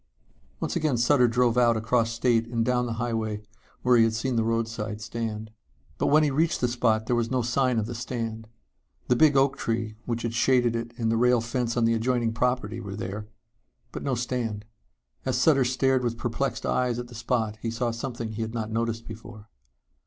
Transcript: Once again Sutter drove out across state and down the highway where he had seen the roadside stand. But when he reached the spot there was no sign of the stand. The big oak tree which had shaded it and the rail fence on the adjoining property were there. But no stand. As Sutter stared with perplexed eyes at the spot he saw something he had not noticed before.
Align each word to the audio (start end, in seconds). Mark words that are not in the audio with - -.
Once 0.59 0.75
again 0.75 0.97
Sutter 0.97 1.27
drove 1.27 1.59
out 1.59 1.77
across 1.77 2.11
state 2.11 2.47
and 2.47 2.65
down 2.65 2.87
the 2.87 2.93
highway 2.93 3.43
where 3.83 3.97
he 3.97 4.03
had 4.03 4.13
seen 4.15 4.35
the 4.35 4.43
roadside 4.43 4.99
stand. 4.99 5.51
But 5.99 6.07
when 6.07 6.23
he 6.23 6.31
reached 6.31 6.59
the 6.59 6.67
spot 6.67 7.05
there 7.05 7.15
was 7.15 7.29
no 7.29 7.43
sign 7.43 7.77
of 7.77 7.85
the 7.85 7.93
stand. 7.93 8.47
The 9.09 9.15
big 9.15 9.37
oak 9.37 9.57
tree 9.59 9.97
which 10.05 10.23
had 10.23 10.33
shaded 10.33 10.75
it 10.75 10.91
and 10.97 11.11
the 11.11 11.17
rail 11.17 11.39
fence 11.39 11.77
on 11.77 11.85
the 11.85 11.93
adjoining 11.93 12.33
property 12.33 12.79
were 12.79 12.95
there. 12.95 13.27
But 13.91 14.01
no 14.01 14.15
stand. 14.15 14.65
As 15.23 15.37
Sutter 15.37 15.63
stared 15.65 16.03
with 16.03 16.17
perplexed 16.17 16.65
eyes 16.65 16.97
at 16.97 17.07
the 17.07 17.13
spot 17.13 17.57
he 17.61 17.69
saw 17.69 17.91
something 17.91 18.31
he 18.31 18.41
had 18.41 18.55
not 18.55 18.71
noticed 18.71 19.07
before. 19.07 19.49